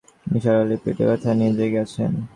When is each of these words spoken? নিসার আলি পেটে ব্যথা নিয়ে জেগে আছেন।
নিসার 0.27 0.55
আলি 0.63 0.77
পেটে 0.83 1.03
ব্যথা 1.09 1.31
নিয়ে 1.37 1.51
জেগে 1.57 1.79
আছেন। 1.85 2.11